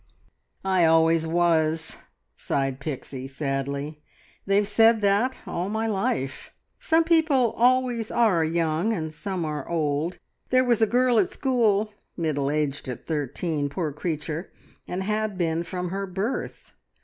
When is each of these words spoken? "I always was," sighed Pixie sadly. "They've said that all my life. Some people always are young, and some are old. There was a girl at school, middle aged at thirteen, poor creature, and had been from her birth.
"I 0.65 0.83
always 0.85 1.27
was," 1.27 1.97
sighed 2.35 2.79
Pixie 2.79 3.27
sadly. 3.27 4.01
"They've 4.47 4.67
said 4.67 5.01
that 5.01 5.37
all 5.45 5.69
my 5.69 5.85
life. 5.85 6.51
Some 6.79 7.03
people 7.03 7.53
always 7.55 8.09
are 8.09 8.43
young, 8.43 8.93
and 8.93 9.13
some 9.13 9.45
are 9.45 9.69
old. 9.69 10.17
There 10.49 10.63
was 10.63 10.81
a 10.81 10.87
girl 10.87 11.19
at 11.19 11.29
school, 11.29 11.93
middle 12.17 12.49
aged 12.49 12.89
at 12.89 13.05
thirteen, 13.05 13.69
poor 13.69 13.93
creature, 13.93 14.51
and 14.87 15.03
had 15.03 15.37
been 15.37 15.61
from 15.61 15.89
her 15.89 16.07
birth. 16.07 16.73